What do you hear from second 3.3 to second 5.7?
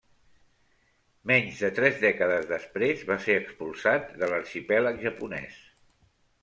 expulsat de l'arxipèlag japonès.